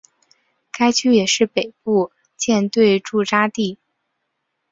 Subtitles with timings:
[0.71, 1.91] 该区也是北海
[2.35, 3.77] 舰队驻扎地。